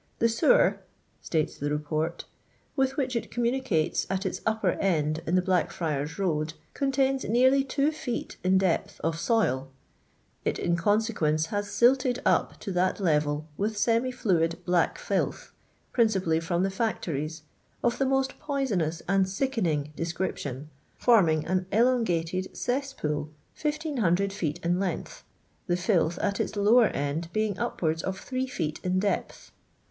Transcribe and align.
The 0.17 0.29
sewer," 0.29 0.79
states 1.21 1.59
the 1.59 1.69
K«'port," 1.69 2.25
with 2.75 2.97
which 2.97 3.15
it 3.15 3.29
communicates 3.29 4.07
at 4.09 4.25
iu 4.25 4.31
upper 4.47 4.71
end 4.81 5.21
in 5.27 5.35
the 5.35 5.43
Blackfriars 5.43 6.17
road 6.17 6.55
contains 6.73 7.23
nearly 7.23 7.63
2 7.63 7.91
feet 7.91 8.35
in 8.43 8.57
depth 8.57 8.99
of 9.03 9.19
soil; 9.19 9.67
it 10.43 10.57
in 10.57 10.75
consequence 10.75 11.45
has 11.53 11.69
silted 11.69 12.19
up 12.25 12.57
to 12.61 12.71
that 12.71 12.99
level 12.99 13.45
with 13.57 13.77
semi 13.77 14.11
fluid 14.11 14.57
black 14.65 14.97
fllth, 14.97 15.51
principally 15.93 16.39
from 16.39 16.63
the 16.63 16.71
factories, 16.71 17.43
of 17.83 17.99
the 17.99 18.05
most 18.07 18.39
poisonous 18.39 19.03
and 19.07 19.29
sickening 19.29 19.93
description, 19.95 20.71
forming 20.97 21.45
an 21.45 21.67
don/jatcd 21.71 22.51
C(SJtpvvl 22.57 23.29
1500 23.61 24.33
feet 24.33 24.59
in 24.65 24.79
length, 24.79 25.23
the 25.67 25.77
filth 25.77 26.17
at 26.17 26.39
its 26.39 26.55
lower 26.55 26.87
end 26.87 27.31
being 27.31 27.55
upwards 27.59 28.01
of 28.01 28.17
3 28.19 28.47
feet 28.47 28.79
in 28.83 28.97
depth. 28.97 29.51